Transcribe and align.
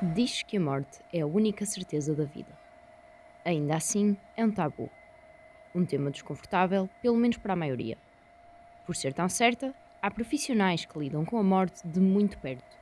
Diz 0.00 0.44
que 0.44 0.56
a 0.56 0.60
morte 0.60 1.00
é 1.12 1.22
a 1.22 1.26
única 1.26 1.66
certeza 1.66 2.14
da 2.14 2.22
vida. 2.22 2.56
Ainda 3.44 3.74
assim, 3.74 4.16
é 4.36 4.44
um 4.44 4.50
tabu. 4.52 4.88
Um 5.74 5.84
tema 5.84 6.08
desconfortável, 6.08 6.88
pelo 7.02 7.16
menos 7.16 7.36
para 7.36 7.54
a 7.54 7.56
maioria. 7.56 7.98
Por 8.86 8.94
ser 8.94 9.12
tão 9.12 9.28
certa, 9.28 9.74
há 10.00 10.08
profissionais 10.08 10.84
que 10.84 10.96
lidam 10.96 11.24
com 11.24 11.36
a 11.36 11.42
morte 11.42 11.84
de 11.84 11.98
muito 11.98 12.38
perto. 12.38 12.78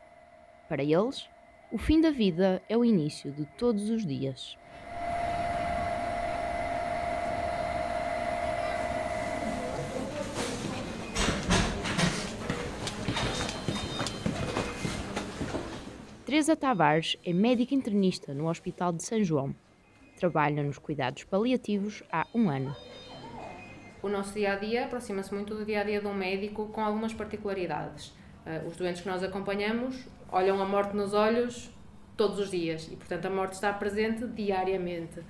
Para 0.68 0.82
eles, 0.82 1.26
o 1.72 1.78
fim 1.78 2.02
da 2.02 2.10
vida 2.10 2.62
é 2.68 2.76
o 2.76 2.84
início 2.84 3.32
de 3.32 3.46
todos 3.46 3.88
os 3.88 4.04
dias. 4.04 4.58
Teresa 16.36 16.54
Tavares 16.54 17.16
é 17.24 17.32
médica 17.32 17.74
internista 17.74 18.34
no 18.34 18.50
Hospital 18.50 18.92
de 18.92 19.02
São 19.02 19.24
João. 19.24 19.56
Trabalha 20.18 20.62
nos 20.62 20.76
cuidados 20.76 21.24
paliativos 21.24 22.02
há 22.12 22.26
um 22.34 22.50
ano. 22.50 22.76
O 24.02 24.08
nosso 24.10 24.34
dia 24.34 24.52
a 24.52 24.56
dia 24.56 24.84
aproxima-se 24.84 25.32
muito 25.32 25.54
do 25.54 25.64
dia 25.64 25.80
a 25.80 25.82
dia 25.82 25.98
de 25.98 26.06
um 26.06 26.12
médico 26.12 26.66
com 26.66 26.82
algumas 26.82 27.14
particularidades. 27.14 28.08
Uh, 28.44 28.68
os 28.68 28.76
doentes 28.76 29.00
que 29.00 29.08
nós 29.08 29.22
acompanhamos 29.22 30.06
olham 30.30 30.60
a 30.60 30.66
morte 30.66 30.94
nos 30.94 31.14
olhos 31.14 31.70
todos 32.18 32.38
os 32.38 32.50
dias 32.50 32.86
e, 32.92 32.96
portanto, 32.96 33.24
a 33.24 33.30
morte 33.30 33.54
está 33.54 33.72
presente 33.72 34.26
diariamente. 34.26 35.22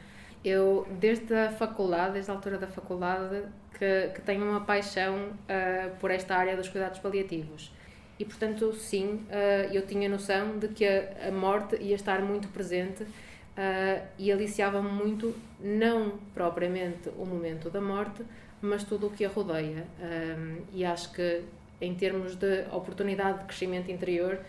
Eu, 0.44 0.88
desde 0.98 1.32
a 1.32 1.52
faculdade, 1.52 2.14
desde 2.14 2.32
a 2.32 2.34
altura 2.34 2.58
da 2.58 2.66
faculdade, 2.66 3.44
que, 3.78 4.08
que 4.12 4.22
tenho 4.22 4.44
uma 4.44 4.62
paixão 4.62 5.28
uh, 5.28 5.96
por 6.00 6.10
esta 6.10 6.34
área 6.34 6.56
dos 6.56 6.68
cuidados 6.68 6.98
paliativos 6.98 7.70
e 8.18 8.24
portanto 8.24 8.72
sim 8.74 9.26
uh, 9.28 9.72
eu 9.72 9.86
tinha 9.86 10.08
noção 10.08 10.58
de 10.58 10.68
que 10.68 10.86
a, 10.86 11.30
morte 11.30 11.76
ia 11.76 11.94
estar 11.94 12.22
muito 12.22 12.48
presente 12.48 13.02
uh, 13.02 14.06
e 14.18 14.32
aliciava-me 14.32 14.88
muito 14.88 15.34
não 15.60 16.18
propriamente 16.34 17.10
o 17.18 17.26
momento 17.26 17.70
da 17.70 17.80
morte 17.80 18.24
mas 18.60 18.84
tudo 18.84 19.08
o 19.08 19.10
que 19.10 19.24
a 19.24 19.28
rodeia. 19.28 19.86
Um, 20.00 20.62
e 20.72 20.84
acho 20.84 21.12
que 21.12 21.42
em 21.80 21.94
termos 21.94 22.34
de 22.36 22.64
oportunidade 22.72 23.40
de 23.40 23.44
crescimento 23.44 23.90
interior 23.90 24.40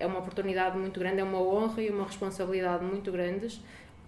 é 0.00 0.06
uma 0.06 0.18
oportunidade 0.20 0.76
muito 0.78 0.98
grande 0.98 1.20
é 1.20 1.22
uma 1.22 1.38
honra 1.38 1.82
e 1.82 1.90
uma 1.90 2.06
responsabilidade 2.06 2.82
muito 2.82 3.12
grandes 3.12 3.60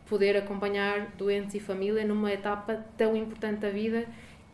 poder 0.06 0.34
acompanhar 0.34 1.12
doentes 1.18 1.54
e 1.54 1.60
família 1.60 2.06
numa 2.06 2.32
etapa 2.32 2.84
tão 2.96 3.14
importante 3.14 3.60
da 3.60 3.70
vida 3.70 4.06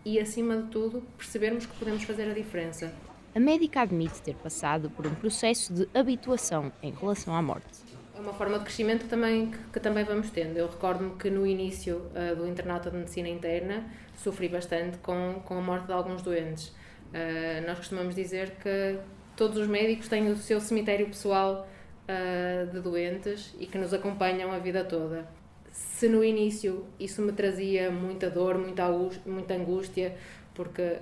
e 0.05 0.19
acima 0.19 0.57
de 0.57 0.69
tudo 0.69 1.03
percebermos 1.17 1.67
que 1.67 1.77
podemos 1.79 2.03
fazer 2.03 2.29
a 2.29 2.35
diferença 2.35 2.93
a 3.35 3.39
médica 3.39 3.83
admite 3.83 4.21
ter 4.23 4.35
passado 4.35 4.91
por 4.91 5.07
um 5.07 5.15
processo 5.15 5.73
de 5.73 5.89
habituação 5.95 6.73
em 6.83 6.93
relação 6.93 7.35
à 7.35 7.41
morte. 7.41 7.85
É 8.15 8.21
uma 8.21 8.33
forma 8.35 8.59
de 8.59 8.65
crescimento 8.65 9.07
também, 9.09 9.51
que, 9.51 9.59
que 9.73 9.81
também 9.81 10.05
vamos 10.05 10.31
tendo. 10.31 10.57
Eu 10.57 10.67
recordo-me 10.67 11.13
que 11.17 11.31
no 11.31 11.47
início 11.47 12.03
uh, 12.11 12.37
do 12.37 12.47
internato 12.47 12.91
de 12.91 12.97
medicina 12.97 13.29
interna 13.29 13.85
sofri 14.17 14.49
bastante 14.49 14.99
com, 14.99 15.41
com 15.45 15.59
a 15.59 15.61
morte 15.63 15.87
de 15.87 15.93
alguns 15.93 16.23
doentes. 16.23 16.69
Uh, 16.69 17.67
nós 17.67 17.79
costumamos 17.79 18.15
dizer 18.15 18.57
que 18.63 18.99
todos 19.37 19.57
os 19.57 19.67
médicos 19.69 20.09
têm 20.09 20.29
o 20.29 20.37
seu 20.37 20.61
cemitério 20.61 21.07
pessoal 21.07 21.67
uh, 22.05 22.71
de 22.71 22.81
doentes 22.81 23.55
e 23.59 23.67
que 23.67 23.79
nos 23.79 23.95
acompanham 23.95 24.53
a 24.53 24.59
vida 24.59 24.85
toda. 24.85 25.27
Se 25.71 26.09
no 26.09 26.23
início 26.25 26.85
isso 26.99 27.23
me 27.23 27.33
trazia 27.33 27.91
muita 27.91 28.29
dor, 28.29 28.59
muita 28.59 29.55
angústia, 29.55 30.17
porque 30.53 30.99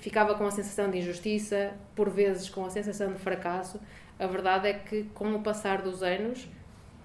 ficava 0.00 0.34
com 0.34 0.46
a 0.46 0.50
sensação 0.50 0.90
de 0.90 0.98
injustiça, 0.98 1.72
por 1.94 2.10
vezes 2.10 2.48
com 2.48 2.64
a 2.64 2.70
sensação 2.70 3.12
de 3.12 3.18
fracasso. 3.18 3.80
A 4.18 4.26
verdade 4.26 4.68
é 4.68 4.72
que, 4.74 5.04
com 5.14 5.34
o 5.34 5.42
passar 5.42 5.82
dos 5.82 6.02
anos, 6.02 6.48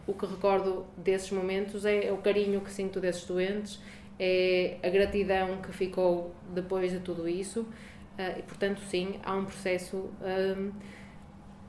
o 0.06 0.13
que 0.13 0.25
recordo 0.25 0.86
desses 0.97 1.31
momentos 1.31 1.86
é, 1.86 2.08
é 2.08 2.12
o 2.12 2.18
carinho 2.18 2.62
que 2.62 2.72
sinto 2.72 3.00
desses 3.00 3.25
doentes, 3.25 3.80
é 4.19 4.78
a 4.84 4.90
gratidão 4.90 5.58
que 5.62 5.72
ficou 5.72 6.36
depois 6.53 6.91
de 6.91 7.00
tudo 7.00 7.28
isso. 7.28 7.62
Uh, 7.62 8.40
e, 8.40 8.41
portanto, 8.41 8.81
sim, 8.81 9.19
há 9.24 9.34
um 9.34 9.46
processo 9.46 10.09
um, 10.22 10.72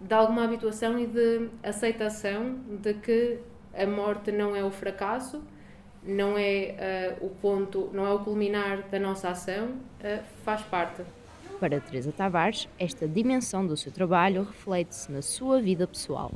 de 0.01 0.15
alguma 0.15 0.45
habituação 0.45 0.99
e 0.99 1.07
de 1.07 1.49
aceitação 1.63 2.59
de 2.81 2.95
que 2.95 3.39
a 3.75 3.87
morte 3.87 4.33
não 4.33 4.57
é 4.57 4.65
o 4.65 4.71
fracasso, 4.71 5.43
não 6.03 6.37
é 6.37 7.19
uh, 7.21 7.27
o 7.27 7.31
ponto, 7.31 7.91
não 7.93 8.07
é 8.07 8.13
o 8.13 8.19
culminar 8.21 8.89
da 8.89 8.99
nossa 8.99 9.29
ação, 9.29 9.67
uh, 9.69 10.25
faz 10.43 10.63
parte. 10.63 11.03
Para 11.61 11.79
Teresa 11.79 12.11
Tavares, 12.11 12.67
esta 12.79 13.07
dimensão 13.07 13.67
do 13.67 13.77
seu 13.77 13.93
trabalho 13.93 14.45
reflete-se 14.45 15.13
na 15.13 15.21
sua 15.21 15.61
vida 15.61 15.87
pessoal. 15.87 16.33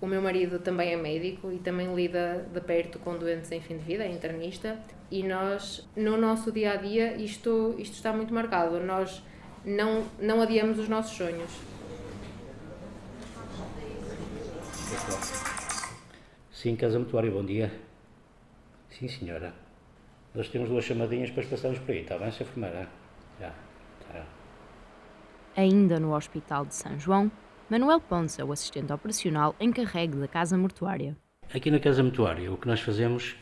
O 0.00 0.06
meu 0.06 0.22
marido 0.22 0.60
também 0.60 0.92
é 0.92 0.96
médico 0.96 1.50
e 1.50 1.58
também 1.58 1.92
lida 1.92 2.48
de 2.54 2.60
perto 2.60 3.00
com 3.00 3.18
doentes 3.18 3.50
em 3.50 3.60
fim 3.60 3.78
de 3.78 3.82
vida, 3.82 4.04
é 4.04 4.12
internista, 4.12 4.78
e 5.10 5.24
nós, 5.24 5.88
no 5.96 6.16
nosso 6.16 6.52
dia 6.52 6.74
a 6.74 6.76
dia, 6.76 7.16
isto, 7.16 7.74
isto 7.78 7.94
está 7.94 8.12
muito 8.12 8.32
marcado. 8.32 8.78
Nós 8.78 9.24
não, 9.64 10.06
não 10.20 10.40
adiamos 10.40 10.78
os 10.78 10.88
nossos 10.88 11.16
sonhos. 11.16 11.50
Sim, 16.52 16.76
Casa 16.76 16.96
Mutuário, 16.96 17.32
bom 17.32 17.44
dia. 17.44 17.72
Sim, 18.88 19.08
senhora. 19.08 19.52
Nós 20.32 20.48
temos 20.48 20.68
duas 20.68 20.84
chamadinhas, 20.84 21.30
depois 21.30 21.46
passamos 21.46 21.80
por 21.80 21.90
aí, 21.90 22.02
está 22.02 22.16
bem, 22.16 22.30
se 22.30 22.44
enfermeira? 22.44 22.88
Já. 23.40 23.52
Ainda 25.56 25.98
no 25.98 26.14
Hospital 26.14 26.64
de 26.64 26.74
São 26.74 26.98
João, 26.98 27.30
Manuel 27.68 28.00
Ponce, 28.00 28.40
o 28.42 28.52
assistente 28.52 28.92
operacional 28.92 29.54
encarregue 29.60 30.16
da 30.16 30.28
Casa 30.28 30.56
Mortuária. 30.56 31.16
Aqui 31.52 31.70
na 31.70 31.80
Casa 31.80 32.02
Mortuária, 32.02 32.52
o 32.52 32.56
que 32.56 32.68
nós 32.68 32.80
fazemos 32.80 33.36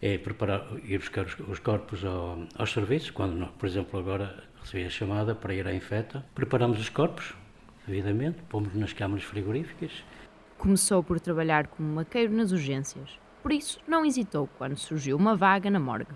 é 0.00 0.16
preparar, 0.16 0.66
ir 0.84 0.98
buscar 0.98 1.26
os, 1.26 1.38
os 1.40 1.58
corpos 1.58 2.04
ao, 2.04 2.38
aos 2.56 2.72
serviços, 2.72 3.10
quando, 3.10 3.46
por 3.58 3.66
exemplo, 3.66 3.98
agora 3.98 4.44
recebi 4.60 4.84
a 4.84 4.90
chamada 4.90 5.34
para 5.34 5.52
ir 5.52 5.66
à 5.66 5.74
infeta, 5.74 6.24
preparamos 6.34 6.78
os 6.78 6.88
corpos, 6.88 7.34
devidamente, 7.86 8.42
pomos 8.48 8.72
nas 8.74 8.92
câmaras 8.92 9.24
frigoríficas. 9.24 10.04
Começou 10.56 11.02
por 11.02 11.18
trabalhar 11.18 11.66
como 11.66 11.94
maqueiro 11.94 12.32
nas 12.32 12.52
urgências, 12.52 13.18
por 13.42 13.50
isso 13.50 13.80
não 13.88 14.04
hesitou 14.04 14.48
quando 14.56 14.76
surgiu 14.76 15.16
uma 15.16 15.34
vaga 15.36 15.68
na 15.68 15.80
morgue. 15.80 16.12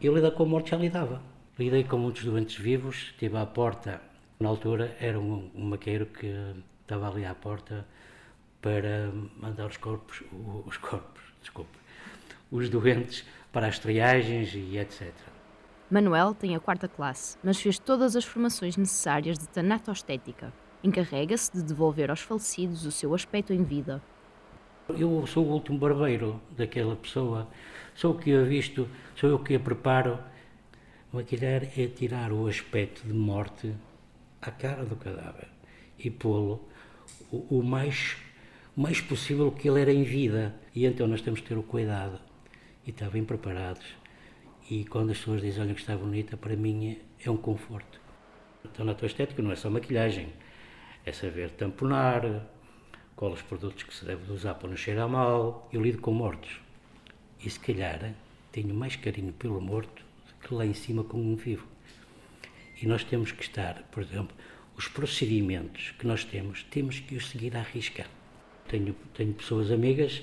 Eu 0.00 0.14
lidar 0.14 0.30
com 0.30 0.44
a 0.44 0.46
morte 0.46 0.70
já 0.70 0.78
lidava. 0.78 1.20
Lidei 1.58 1.84
com 1.84 1.98
muitos 1.98 2.24
doentes 2.24 2.56
vivos, 2.56 3.10
estive 3.12 3.36
à 3.36 3.44
porta 3.44 4.00
na 4.40 4.48
altura 4.48 4.96
era 4.98 5.20
um, 5.20 5.50
um 5.54 5.66
maqueiro 5.66 6.06
que 6.06 6.34
estava 6.80 7.10
ali 7.10 7.26
à 7.26 7.34
porta 7.34 7.86
para 8.62 9.12
mandar 9.36 9.66
os 9.66 9.76
corpos, 9.76 10.22
os 10.66 10.78
corpos, 10.78 11.22
desculpe, 11.40 11.78
os 12.50 12.70
doentes 12.70 13.24
para 13.52 13.66
as 13.66 13.78
triagens 13.78 14.54
e 14.54 14.78
etc. 14.78 15.12
Manuel 15.90 16.34
tem 16.34 16.56
a 16.56 16.60
quarta 16.60 16.88
classe, 16.88 17.36
mas 17.44 17.60
fez 17.60 17.78
todas 17.78 18.16
as 18.16 18.24
formações 18.24 18.76
necessárias 18.76 19.38
de 19.38 19.46
tanatostética. 19.48 20.52
Encarrega-se 20.82 21.52
de 21.52 21.62
devolver 21.62 22.10
aos 22.10 22.20
falecidos 22.20 22.86
o 22.86 22.92
seu 22.92 23.14
aspecto 23.14 23.52
em 23.52 23.62
vida. 23.62 24.02
Eu 24.88 25.26
sou 25.26 25.44
o 25.44 25.52
último 25.52 25.78
barbeiro 25.78 26.40
daquela 26.56 26.96
pessoa, 26.96 27.46
sou 27.94 28.14
o 28.14 28.18
que 28.18 28.34
a 28.34 28.42
visto, 28.42 28.88
sou 29.16 29.28
eu 29.28 29.38
que 29.38 29.54
a 29.54 29.60
preparo. 29.60 30.18
Maquilhar 31.12 31.64
é 31.76 31.86
tirar 31.88 32.32
o 32.32 32.46
aspecto 32.46 33.06
de 33.06 33.12
morte 33.12 33.74
à 34.40 34.50
cara 34.50 34.84
do 34.84 34.96
cadáver 34.96 35.48
e 35.98 36.10
pô-lo 36.10 36.68
o, 37.30 37.58
o, 37.58 37.62
mais, 37.62 38.16
mais 38.76 39.00
possível 39.00 39.50
que 39.52 39.68
ele 39.68 39.80
era 39.80 39.92
em 39.92 40.02
vida. 40.02 40.54
E 40.74 40.86
então 40.86 41.06
nós 41.06 41.20
temos 41.20 41.40
que 41.40 41.48
ter 41.48 41.58
o 41.58 41.62
cuidado 41.62 42.18
e 42.86 42.90
estar 42.90 43.10
bem 43.10 43.24
preparados. 43.24 43.84
E 44.70 44.84
quando 44.84 45.10
as 45.10 45.18
pessoas 45.18 45.42
dizem, 45.42 45.62
olha 45.62 45.74
que 45.74 45.80
está 45.80 45.96
bonita, 45.96 46.36
para 46.36 46.56
mim 46.56 46.98
é, 47.24 47.30
um 47.30 47.36
conforto. 47.36 48.00
Então 48.64 48.84
na 48.84 48.94
tua 48.94 49.06
estética 49.06 49.42
não 49.42 49.50
é 49.52 49.56
só 49.56 49.68
maquilhagem, 49.68 50.28
é 51.04 51.12
saber 51.12 51.50
tamponar, 51.50 52.22
quais 53.16 53.34
os 53.34 53.42
produtos 53.42 53.82
que 53.82 53.94
se 53.94 54.04
deve 54.04 54.32
usar 54.32 54.54
para 54.54 54.68
não 54.68 54.76
cheirar 54.76 55.08
mal. 55.08 55.68
Eu 55.72 55.82
lido 55.82 56.00
com 56.00 56.12
mortos. 56.12 56.60
E 57.44 57.50
se 57.50 57.60
calhar 57.60 58.14
tenho 58.52 58.74
mais 58.74 58.96
carinho 58.96 59.32
pelo 59.32 59.60
morto 59.60 60.02
do 60.26 60.48
que 60.48 60.54
lá 60.54 60.64
em 60.64 60.74
cima 60.74 61.04
com 61.04 61.18
um 61.18 61.36
vivo. 61.36 61.69
E 62.82 62.86
nós 62.86 63.04
temos 63.04 63.32
que 63.32 63.42
estar, 63.42 63.82
por 63.90 64.02
exemplo, 64.02 64.34
os 64.76 64.88
procedimentos 64.88 65.92
que 65.98 66.06
nós 66.06 66.24
temos, 66.24 66.62
temos 66.64 66.98
que 67.00 67.14
os 67.14 67.28
seguir 67.28 67.56
à 67.56 67.62
risca. 67.62 68.06
Tenho, 68.68 68.94
tenho 69.14 69.34
pessoas 69.34 69.70
amigas 69.70 70.22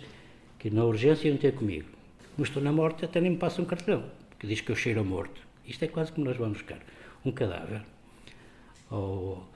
que 0.58 0.70
na 0.70 0.84
urgência 0.84 1.28
iam 1.28 1.38
ter 1.38 1.54
comigo. 1.54 1.88
Mas 2.38 2.50
estou 2.50 2.64
na 2.64 2.72
morte, 2.72 3.06
até 3.06 3.22
nem 3.22 3.32
me 3.32 3.38
passam 3.38 3.64
um 3.66 3.68
cartão, 3.68 4.10
que 4.40 4.48
diz 4.48 4.62
que 4.62 4.72
eu 4.72 4.76
cheiro 4.76 5.02
a 5.02 5.04
morto. 5.04 5.42
Isto 5.66 5.86
é 5.86 5.88
quase 5.88 6.12
como 6.12 6.26
nós 6.26 6.38
vamos 6.38 6.60
buscar 6.60 6.80
um 7.24 7.32
cadáver 7.32 7.84
ao, 8.90 9.48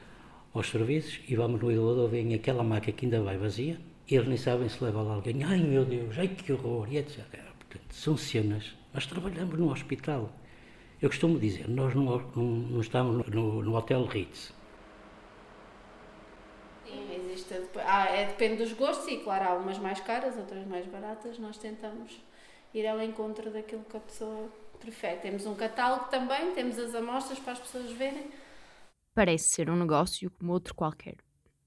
aos 0.54 0.70
serviços 0.70 1.20
e 1.28 1.36
vamos 1.36 1.62
no 1.62 1.72
elevador, 1.72 2.10
vem 2.10 2.34
aquela 2.34 2.64
maca 2.64 2.92
que 2.92 3.06
ainda 3.06 3.22
vai 3.22 3.38
vazia, 3.38 3.80
eles 4.08 4.28
nem 4.28 4.38
sabem 4.38 4.68
se 4.68 4.84
leva 4.84 5.02
lá 5.02 5.14
alguém. 5.14 5.44
Ai 5.44 5.60
meu 5.60 5.86
Deus, 5.86 6.18
ai 6.18 6.28
que 6.28 6.52
horror, 6.52 6.92
e 6.92 6.98
etc. 6.98 7.24
Portanto, 7.58 7.94
são 7.94 8.18
cenas. 8.18 8.76
Nós 8.94 9.06
trabalhamos 9.06 9.58
no 9.58 9.72
hospital. 9.72 10.36
Eu 11.02 11.10
costumo 11.10 11.40
dizer, 11.40 11.68
nós 11.68 11.96
não, 11.96 12.04
não, 12.04 12.44
não 12.44 12.80
estamos 12.80 13.26
no, 13.28 13.64
no, 13.64 13.76
Hotel 13.76 14.06
Ritz. 14.06 14.54
Sim, 16.86 17.16
existe 17.16 17.56
ah, 17.84 18.06
é, 18.06 18.28
depende 18.28 18.58
dos 18.58 18.74
gostos 18.74 19.08
e, 19.08 19.18
claro, 19.18 19.46
há 19.46 19.54
umas 19.56 19.80
mais 19.80 20.00
caras, 20.02 20.38
outras 20.38 20.64
mais 20.68 20.86
baratas. 20.86 21.40
Nós 21.40 21.58
tentamos 21.58 22.22
ir 22.72 22.86
ao 22.86 23.02
encontro 23.02 23.50
daquilo 23.50 23.84
que 23.84 23.98
a 23.98 24.00
pessoa 24.00 24.48
prefere. 24.80 25.22
Temos 25.22 25.48
um 25.48 25.56
catálogo 25.56 26.06
também, 26.10 26.54
temos 26.54 26.78
as 26.78 26.94
amostras 26.94 27.40
para 27.40 27.54
as 27.54 27.60
pessoas 27.60 27.92
verem. 27.94 28.30
Parece 29.16 29.50
ser 29.50 29.72
um 29.72 29.76
negócio 29.76 30.30
como 30.30 30.54
outro 30.54 30.76
qualquer. 30.76 31.16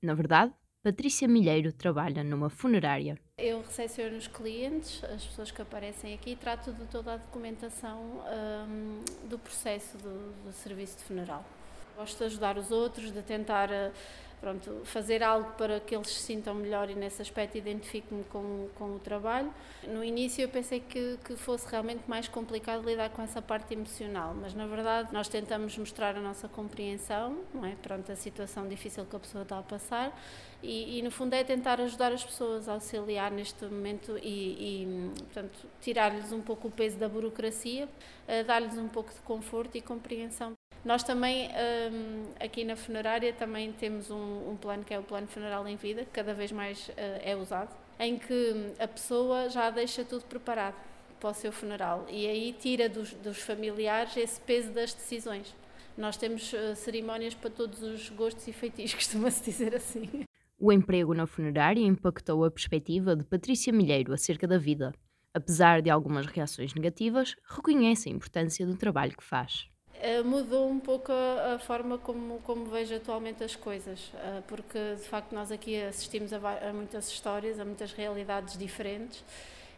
Na 0.01 0.15
verdade, 0.15 0.53
Patrícia 0.85 1.27
Milheiro 1.27 1.73
trabalha 1.73 2.23
numa 2.23 2.51
funerária. 2.51 3.19
Eu 3.39 3.63
recepciono 3.63 4.19
os 4.19 4.27
clientes, 4.27 5.03
as 5.05 5.25
pessoas 5.25 5.51
que 5.51 5.63
aparecem 5.63 6.13
aqui, 6.13 6.33
e 6.33 6.37
trato 6.37 6.75
de 6.75 6.85
toda 6.89 7.15
a 7.15 7.17
documentação 7.17 8.23
um, 8.69 9.03
do 9.27 9.39
processo 9.39 9.97
do, 9.97 10.45
do, 10.45 10.53
serviço 10.53 10.99
de 10.99 11.05
funeral. 11.05 11.43
Gosto 11.97 12.19
de 12.19 12.25
ajudar 12.25 12.59
os 12.59 12.71
outros, 12.71 13.13
de 13.13 13.23
tentar 13.23 13.71
uh, 13.71 13.93
pronto, 14.45 14.83
fazer 14.85 15.23
algo 15.23 15.53
para 15.53 15.81
que 15.81 15.95
eles 15.95 16.09
se 16.09 16.21
sintam 16.21 16.55
melhor 16.55 16.91
e 16.91 16.95
nesse 16.95 17.23
aspecto 17.23 17.57
identifico-me 17.57 18.23
com, 18.25 18.69
com 18.75 18.97
o 18.97 18.99
trabalho. 18.99 19.51
No 19.87 20.05
início 20.05 20.43
eu 20.43 20.49
pensei 20.51 20.81
que, 20.81 21.19
que 21.25 21.35
fosse 21.35 21.67
realmente 21.71 22.03
mais 22.07 22.29
complicado 22.29 22.85
lidar 22.85 23.09
com 23.09 23.23
essa 23.23 23.41
parte 23.41 23.73
emocional, 23.73 24.35
mas 24.35 24.53
na 24.53 24.67
verdade 24.67 25.13
nós 25.15 25.29
tentamos 25.29 25.79
mostrar 25.79 26.15
a 26.17 26.21
nossa 26.21 26.47
compreensão, 26.47 27.39
não 27.55 27.65
é? 27.65 27.75
Perante 27.77 28.13
a 28.13 28.17
situação 28.17 28.69
difícil 28.69 29.07
que 29.07 29.17
a 29.17 29.19
pessoa 29.19 29.43
está 29.43 29.59
a 29.59 29.63
passar 29.63 30.13
e, 30.63 30.99
e 30.99 31.03
no 31.03 31.11
fundo 31.11 31.33
é 31.33 31.43
tentar 31.43 31.81
ajudar 31.81 32.13
as 32.13 32.23
pessoas 32.23 32.69
a 32.69 32.75
auxiliar 32.75 33.31
neste 33.31 33.65
momento 33.65 34.19
e, 34.23 34.83
e 34.83 35.11
portanto, 35.21 35.59
tirar-lhes 35.81 36.33
um 36.33 36.43
pouco 36.43 36.69
o 36.69 36.71
peso 36.71 36.99
da 36.99 37.09
burocracia, 37.09 37.89
dar-lhes 38.47 38.77
um 38.77 38.89
pouco 38.89 39.13
de 39.13 39.21
conforto 39.21 39.77
e 39.79 39.81
compreensão 39.81 40.53
nós 40.85 41.03
também, 41.03 41.49
um, 41.49 42.25
aqui 42.39 42.63
na 42.63 42.77
funerária, 42.77 43.33
também 43.33 43.73
temos 43.73 44.11
um, 44.11 44.51
um, 44.51 44.57
plano 44.57 44.85
que 44.85 44.93
é 44.93 44.99
o 44.99 45.03
plano 45.03 45.27
funeral 45.27 45.67
em 45.67 45.77
vida, 45.77 46.05
que 46.05 46.11
cada 46.11 46.35
vez 46.35 46.53
mais 46.53 46.89
uh, 46.89 46.93
é 47.23 47.35
usado, 47.35 47.75
em 47.99 48.19
que 48.19 48.73
a 48.79 48.87
pessoa 48.87 49.49
já 49.49 49.71
deixa 49.71 50.05
tudo 50.05 50.25
preparado 50.27 50.77
para 51.19 51.31
o 51.31 51.35
seu 51.35 51.51
funeral 51.51 52.07
e 52.11 52.27
aí 52.27 52.53
tira 52.53 52.87
dos, 52.87 53.13
dos 53.15 53.39
familiares 53.39 54.15
esse 54.17 54.39
peso 54.41 54.73
das 54.73 54.93
decisões. 54.93 55.55
Nós 55.97 56.19
temos 56.19 56.53
uh, 56.53 56.77
cerimónias 56.77 57.35
para 57.35 57.49
todos 57.49 57.83
os 57.83 58.11
gostos 58.11 58.47
e 58.47 58.53
feitiços, 58.53 58.95
costuma-se 59.07 59.43
dizer 59.43 59.75
assim. 59.75 60.25
O 60.59 60.71
emprego 60.71 61.15
na 61.15 61.27
funerária 61.27 61.81
impactou 61.81 62.45
a 62.45 62.51
perspectiva 62.51 63.17
de 63.17 63.25
Patrícia 63.25 63.73
Milheiro 63.73 64.13
acerca 64.13 64.47
da 64.47 64.59
vida. 64.59 64.93
Apesar 65.33 65.81
de 65.81 65.89
algumas 65.89 66.27
reações 66.27 66.75
negativas, 66.75 67.35
reconhece 67.49 68.09
a 68.09 68.13
importância 68.13 68.67
do 68.67 68.77
trabalho 68.77 69.17
que 69.17 69.25
faz. 69.25 69.69
Eh, 70.01 70.23
mudou 70.23 70.69
um 70.69 70.79
pouco 70.81 71.13
a, 71.13 71.59
forma 71.59 71.99
como, 71.99 72.41
como 72.41 72.67
vejo 72.67 72.95
atualmente 72.95 73.45
as 73.45 73.55
coisas, 73.57 74.13
uh, 74.15 74.43
porque 74.47 74.97
de 74.97 75.03
facto 75.09 75.33
nós 75.33 75.53
aqui 75.53 75.81
assistimos 75.83 76.33
a, 76.33 76.39
a, 76.39 76.73
muitas 76.73 77.09
histórias, 77.09 77.61
a 77.61 77.65
muitas 77.65 77.93
realidades 77.93 78.59
diferentes 78.59 79.25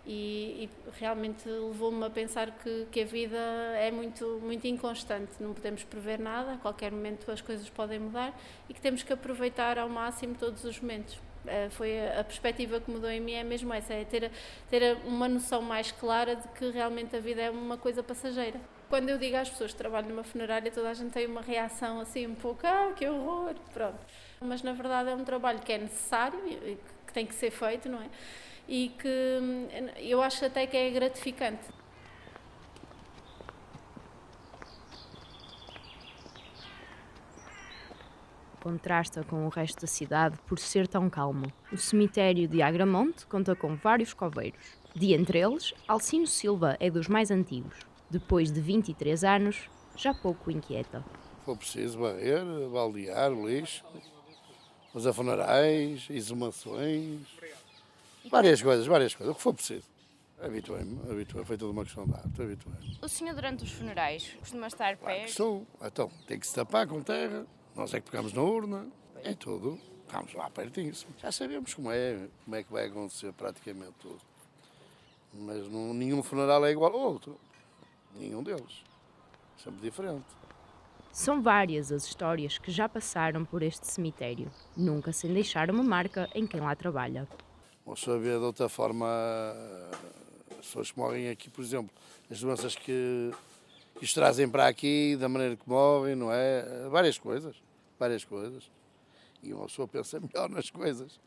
e, 0.06 0.64
e 0.64 0.70
realmente 0.98 1.48
levou-me 1.48 2.04
a 2.04 2.10
pensar 2.10 2.50
que, 2.58 2.86
que 2.90 3.02
a 3.02 3.04
vida 3.04 3.36
é 3.76 3.90
muito, 3.90 4.40
muito 4.42 4.66
inconstante, 4.66 5.32
não 5.38 5.52
podemos 5.52 5.84
prever 5.84 6.18
nada, 6.18 6.54
a 6.54 6.56
qualquer 6.56 6.90
momento 6.90 7.30
as 7.30 7.40
coisas 7.40 7.68
podem 7.68 7.98
mudar 7.98 8.36
e 8.68 8.74
que 8.74 8.80
temos 8.80 9.02
que 9.02 9.12
aproveitar 9.12 9.78
ao 9.78 9.88
máximo 9.88 10.34
todos 10.34 10.64
os 10.64 10.80
momentos. 10.80 11.14
Uh, 11.14 11.70
foi 11.70 12.00
a, 12.00 12.20
a 12.20 12.24
perspectiva 12.24 12.80
que 12.80 12.90
mudou 12.90 13.10
em 13.10 13.20
mim 13.20 13.34
é 13.34 13.44
mesmo 13.44 13.72
essa, 13.72 13.92
é 13.92 14.04
ter, 14.04 14.32
ter 14.70 14.96
uma 15.04 15.28
noção 15.28 15.62
mais 15.62 15.92
clara 15.92 16.34
de 16.36 16.48
que 16.48 16.70
realmente 16.70 17.14
a 17.14 17.20
vida 17.20 17.42
é 17.42 17.50
uma 17.50 17.76
coisa 17.76 18.02
passageira 18.02 18.58
quando 18.88 19.08
eu 19.08 19.18
digo 19.18 19.36
às 19.36 19.50
pessoas 19.50 19.72
que 19.72 19.78
trabalho 19.78 20.08
numa 20.08 20.22
funerária, 20.22 20.70
toda 20.70 20.90
a 20.90 20.94
gente 20.94 21.12
tem 21.12 21.26
uma 21.26 21.40
reação 21.40 22.00
assim 22.00 22.26
um 22.26 22.34
pouco, 22.34 22.66
ah, 22.66 22.92
que 22.94 23.08
horror, 23.08 23.54
pronto. 23.72 23.98
Mas 24.40 24.62
na 24.62 24.72
verdade 24.72 25.10
é 25.10 25.14
um 25.14 25.24
trabalho 25.24 25.58
que 25.60 25.72
é 25.72 25.78
necessário 25.78 26.38
e 26.46 26.78
que 27.06 27.12
tem 27.12 27.26
que 27.26 27.34
ser 27.34 27.50
feito, 27.50 27.88
não 27.88 28.00
é? 28.00 28.08
E 28.68 28.88
que 28.98 29.38
hum, 29.40 29.68
eu 29.98 30.22
acho 30.22 30.44
até 30.44 30.66
que 30.66 30.76
é 30.76 30.90
gratificante. 30.90 31.68
Contrasta 38.60 39.22
com 39.22 39.46
o 39.46 39.48
resto 39.48 39.82
da 39.82 39.86
cidade 39.86 40.36
por 40.46 40.58
ser 40.58 40.88
tão 40.88 41.08
calmo. 41.08 41.46
O 41.72 41.76
cemitério 41.76 42.48
de 42.48 42.62
Agramonte 42.62 43.24
conta 43.26 43.54
com 43.54 43.76
vários 43.76 44.12
coveiros. 44.12 44.76
De 44.92 45.12
entre 45.12 45.38
eles, 45.38 45.72
Alcino 45.86 46.26
Silva 46.26 46.76
é 46.80 46.90
dos 46.90 47.06
mais 47.06 47.30
antigos 47.30 47.86
depois 48.10 48.50
de 48.50 48.60
23 48.60 49.24
anos, 49.24 49.68
já 49.96 50.14
pouco 50.14 50.50
inquieta. 50.50 51.04
Foi 51.44 51.56
preciso 51.56 51.98
varrer, 51.98 52.44
baldear, 52.70 53.30
lixo, 53.32 53.84
fazer 54.92 55.12
funerais, 55.12 56.06
exumações, 56.10 57.20
várias 58.30 58.62
coisas, 58.62 58.86
várias 58.86 59.14
coisas, 59.14 59.32
o 59.32 59.36
que 59.36 59.42
for 59.42 59.54
preciso. 59.54 59.84
Habituei-me, 60.40 61.00
habituei 61.10 61.44
foi 61.44 61.56
tudo 61.56 61.70
uma 61.70 61.84
questão 61.84 62.04
de 62.04 62.12
arte, 62.12 62.42
habituei-me. 62.42 62.98
O 63.00 63.08
senhor, 63.08 63.34
durante 63.34 63.64
os 63.64 63.72
funerais, 63.72 64.36
costuma 64.38 64.66
estar 64.66 64.96
claro 64.96 65.16
perto? 65.16 65.28
Estou, 65.30 65.66
então, 65.82 66.10
tem 66.26 66.38
que 66.38 66.46
se 66.46 66.54
tapar 66.54 66.86
com 66.86 67.02
terra, 67.02 67.46
nós 67.74 67.94
é 67.94 68.00
que 68.00 68.10
pegamos 68.10 68.32
na 68.32 68.42
urna, 68.42 68.86
é 69.22 69.34
tudo. 69.34 69.78
Estamos 70.06 70.34
lá 70.34 70.48
pertinho, 70.50 70.94
já 71.18 71.32
sabemos 71.32 71.74
como 71.74 71.90
é, 71.90 72.28
como 72.44 72.56
é 72.56 72.62
que 72.62 72.72
vai 72.72 72.86
acontecer 72.86 73.32
praticamente 73.32 73.94
tudo. 74.00 74.20
Mas 75.32 75.68
não, 75.68 75.92
nenhum 75.92 76.22
funeral 76.22 76.64
é 76.64 76.70
igual 76.70 76.92
ao 76.92 77.00
outro. 77.00 77.38
Nenhum 78.18 78.42
deles. 78.42 78.84
Sempre 79.56 79.80
diferente. 79.80 80.24
São 81.12 81.42
várias 81.42 81.90
as 81.90 82.04
histórias 82.04 82.58
que 82.58 82.70
já 82.70 82.88
passaram 82.88 83.44
por 83.44 83.62
este 83.62 83.86
cemitério, 83.86 84.50
nunca 84.76 85.12
sem 85.12 85.32
deixar 85.32 85.70
uma 85.70 85.82
marca 85.82 86.28
em 86.34 86.46
quem 86.46 86.60
lá 86.60 86.76
trabalha. 86.76 87.26
Pessoa 87.86 88.18
vê 88.18 88.30
de 88.30 88.44
outra 88.44 88.68
forma 88.68 89.06
as 90.50 90.66
pessoas 90.66 90.90
que 90.90 90.98
morrem 90.98 91.30
aqui, 91.30 91.48
por 91.48 91.62
exemplo, 91.62 91.90
as 92.30 92.40
doenças 92.40 92.74
que, 92.74 93.30
que 93.98 94.04
os 94.04 94.12
trazem 94.12 94.48
para 94.48 94.66
aqui, 94.66 95.16
da 95.16 95.28
maneira 95.28 95.56
que 95.56 95.66
morrem, 95.68 96.14
não 96.14 96.30
é? 96.30 96.88
Várias 96.90 97.18
coisas, 97.18 97.56
várias 97.98 98.24
coisas. 98.24 98.70
E 99.42 99.54
uma 99.54 99.66
pessoa 99.66 99.88
pensa 99.88 100.18
melhor 100.20 100.50
nas 100.50 100.68
coisas, 100.68 101.18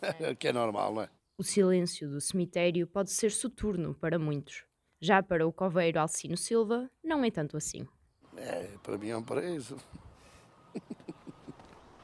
é. 0.00 0.34
que 0.36 0.48
é 0.48 0.52
normal, 0.52 0.94
não 0.94 1.02
é? 1.02 1.08
O 1.36 1.42
silêncio 1.42 2.08
do 2.08 2.20
cemitério 2.20 2.86
pode 2.86 3.10
ser 3.10 3.32
soturno 3.32 3.94
para 3.94 4.18
muitos. 4.18 4.64
Já 5.04 5.22
para 5.22 5.46
o 5.46 5.52
coveiro 5.52 6.00
Alcino 6.00 6.34
Silva, 6.34 6.90
não 7.04 7.22
é 7.22 7.30
tanto 7.30 7.58
assim. 7.58 7.86
É, 8.38 8.62
para 8.82 8.96
mim 8.96 9.10
é 9.10 9.16
um 9.18 9.22
paraíso. 9.22 9.76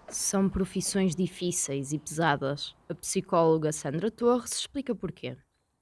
São 0.06 0.50
profissões 0.50 1.16
difíceis 1.16 1.94
e 1.94 1.98
pesadas. 1.98 2.76
A 2.90 2.94
psicóloga 2.94 3.72
Sandra 3.72 4.10
Torres 4.10 4.52
explica 4.52 4.94
porquê. 4.94 5.34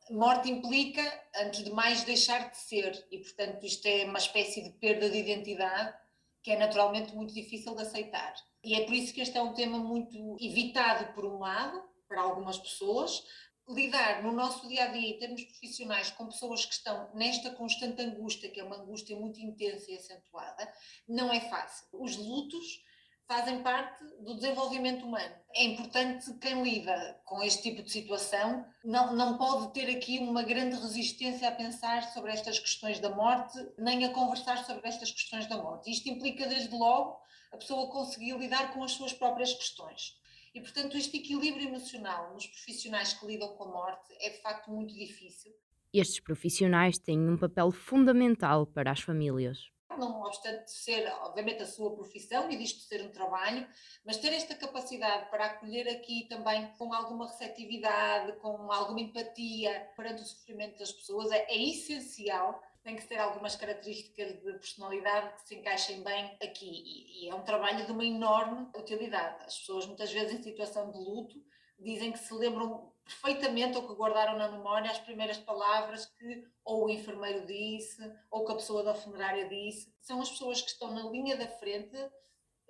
Morte 0.08 0.48
implica, 0.48 1.02
antes 1.42 1.64
de 1.64 1.72
mais, 1.72 2.04
deixar 2.04 2.52
de 2.52 2.56
ser, 2.56 2.92
e 3.10 3.18
portanto 3.18 3.66
isto 3.66 3.84
é 3.86 4.04
uma 4.04 4.18
espécie 4.18 4.62
de 4.62 4.70
perda 4.78 5.10
de 5.10 5.18
identidade 5.18 5.92
que 6.40 6.52
é 6.52 6.56
naturalmente 6.56 7.16
muito 7.16 7.34
difícil 7.34 7.74
de 7.74 7.82
aceitar. 7.82 8.32
E 8.62 8.76
é 8.76 8.84
por 8.84 8.94
isso 8.94 9.12
que 9.12 9.22
este 9.22 9.36
é 9.36 9.42
um 9.42 9.54
tema 9.54 9.80
muito 9.80 10.36
evitado, 10.40 11.12
por 11.14 11.24
um 11.24 11.40
lado, 11.40 11.82
para 12.06 12.22
algumas 12.22 12.58
pessoas, 12.58 13.24
lidar 13.68 14.22
no 14.22 14.32
nosso 14.32 14.66
dia 14.66 14.84
a 14.84 14.86
dia, 14.88 15.10
em 15.10 15.18
termos 15.18 15.44
profissionais, 15.44 16.10
com 16.10 16.26
pessoas 16.26 16.64
que 16.64 16.74
estão 16.74 17.10
nesta 17.14 17.50
constante 17.50 18.00
angústia, 18.00 18.50
que 18.50 18.60
é 18.60 18.64
uma 18.64 18.76
angústia 18.76 19.16
muito 19.16 19.40
intensa 19.40 19.90
e 19.90 19.96
acentuada, 19.96 20.72
não 21.06 21.32
é 21.32 21.40
fácil. 21.40 21.86
Os 21.92 22.16
lutos 22.16 22.82
fazem 23.28 23.62
parte 23.62 24.02
do 24.20 24.34
desenvolvimento 24.34 25.04
humano. 25.04 25.34
É 25.54 25.62
importante 25.62 26.32
quem 26.40 26.62
lida 26.62 27.20
com 27.26 27.42
este 27.42 27.62
tipo 27.62 27.82
de 27.82 27.92
situação 27.92 28.64
não, 28.82 29.14
não 29.14 29.36
pode 29.36 29.70
ter 29.74 29.94
aqui 29.94 30.18
uma 30.18 30.42
grande 30.42 30.76
resistência 30.76 31.46
a 31.46 31.52
pensar 31.52 32.02
sobre 32.14 32.32
estas 32.32 32.58
questões 32.58 32.98
da 33.00 33.10
morte, 33.10 33.58
nem 33.76 34.06
a 34.06 34.14
conversar 34.14 34.64
sobre 34.64 34.88
estas 34.88 35.12
questões 35.12 35.46
da 35.46 35.58
morte. 35.58 35.90
Isto 35.90 36.08
implica, 36.08 36.46
desde 36.46 36.74
logo, 36.74 37.20
a 37.52 37.58
pessoa 37.58 37.90
conseguir 37.90 38.32
lidar 38.38 38.72
com 38.72 38.82
as 38.82 38.92
suas 38.92 39.12
próprias 39.12 39.52
questões. 39.52 40.16
E, 40.54 40.60
portanto, 40.60 40.96
este 40.96 41.18
equilíbrio 41.18 41.68
emocional 41.68 42.32
nos 42.32 42.46
profissionais 42.46 43.12
que 43.12 43.26
lidam 43.26 43.48
com 43.56 43.64
a 43.64 43.68
morte 43.68 44.14
é 44.20 44.30
de 44.30 44.40
facto 44.40 44.70
muito 44.70 44.94
difícil. 44.94 45.52
Estes 45.92 46.20
profissionais 46.20 46.98
têm 46.98 47.28
um 47.28 47.36
papel 47.36 47.70
fundamental 47.70 48.66
para 48.66 48.90
as 48.90 49.00
famílias. 49.00 49.70
Não 49.98 50.20
obstante 50.22 50.70
ser, 50.70 51.08
obviamente, 51.22 51.62
a 51.62 51.66
sua 51.66 51.94
profissão 51.94 52.50
e 52.50 52.56
disto 52.56 52.80
ser 52.80 53.02
um 53.02 53.08
trabalho, 53.08 53.66
mas 54.04 54.18
ter 54.18 54.32
esta 54.32 54.54
capacidade 54.54 55.30
para 55.30 55.46
acolher 55.46 55.88
aqui 55.88 56.26
também 56.28 56.68
com 56.78 56.92
alguma 56.92 57.26
receptividade, 57.26 58.38
com 58.38 58.70
alguma 58.70 59.00
empatia 59.00 59.90
perante 59.96 60.22
o 60.22 60.26
sofrimento 60.26 60.78
das 60.78 60.92
pessoas 60.92 61.32
é, 61.32 61.46
é 61.48 61.56
essencial 61.56 62.62
tem 62.82 62.96
que 62.96 63.06
ter 63.06 63.18
algumas 63.18 63.56
características 63.56 64.40
de 64.40 64.52
personalidade 64.52 65.34
que 65.34 65.48
se 65.48 65.54
encaixem 65.56 66.02
bem 66.02 66.36
aqui. 66.42 66.70
E, 66.70 67.26
e, 67.26 67.28
é 67.28 67.34
um 67.34 67.42
trabalho 67.42 67.84
de 67.84 67.92
uma 67.92 68.04
enorme 68.04 68.68
utilidade. 68.76 69.44
As 69.44 69.58
pessoas, 69.58 69.86
muitas 69.86 70.12
vezes, 70.12 70.38
em 70.38 70.42
situação 70.42 70.90
de 70.90 70.98
luto, 70.98 71.36
dizem 71.78 72.12
que 72.12 72.18
se 72.18 72.32
lembram 72.34 72.92
perfeitamente 73.04 73.76
ou 73.76 73.86
que 73.86 73.94
guardaram 73.94 74.36
na 74.36 74.50
memória 74.50 74.90
as 74.90 74.98
primeiras 74.98 75.38
palavras 75.38 76.06
que 76.06 76.44
ou 76.64 76.86
o 76.86 76.90
enfermeiro 76.90 77.46
disse 77.46 78.02
ou 78.30 78.44
que 78.44 78.52
a 78.52 78.56
pessoa 78.56 78.82
da 78.82 78.94
funerária 78.94 79.48
disse. 79.48 79.92
São 80.00 80.20
as 80.20 80.30
pessoas 80.30 80.60
que 80.60 80.70
estão 80.70 80.92
na 80.92 81.02
linha 81.10 81.36
da 81.36 81.48
frente 81.48 81.96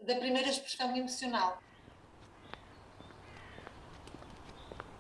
da 0.01 0.15
primeira 0.17 0.49
expressão 0.49 0.97
emocional. 0.97 1.61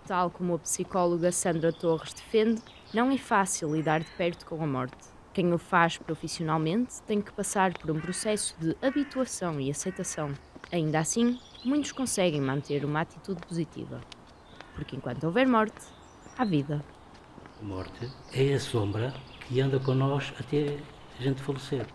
tal 0.08 0.30
como 0.30 0.54
a 0.54 0.58
psicóloga 0.58 1.30
Sandra 1.30 1.70
Torres 1.70 2.14
defende, 2.14 2.62
não 2.92 3.10
é 3.10 3.18
fácil 3.18 3.74
lidar 3.74 4.00
de 4.00 4.10
perto 4.12 4.46
com 4.46 4.62
a 4.62 4.66
morte. 4.66 4.96
Quem 5.34 5.52
o 5.52 5.58
faz 5.58 5.98
profissionalmente 5.98 7.02
tem 7.02 7.20
que 7.20 7.32
passar 7.32 7.76
por 7.76 7.90
um 7.90 8.00
processo 8.00 8.56
de 8.58 8.74
habituação 8.80 9.60
e 9.60 9.70
aceitação. 9.70 10.32
Ainda 10.72 10.98
assim, 10.98 11.38
muitos 11.64 11.92
conseguem 11.92 12.40
manter 12.40 12.84
uma 12.84 13.02
atitude 13.02 13.40
positiva. 13.46 14.00
Porque 14.74 14.96
enquanto 14.96 15.24
houver 15.24 15.46
morte, 15.46 15.86
há 16.36 16.44
vida. 16.44 16.82
A 17.60 17.64
morte 17.64 18.10
é 18.32 18.54
a 18.54 18.60
sombra 18.60 19.12
que 19.40 19.60
anda 19.60 19.78
com 19.78 19.94
nós 19.94 20.32
até 20.40 20.78
a 21.18 21.22
gente 21.22 21.42
falecer. 21.42 21.86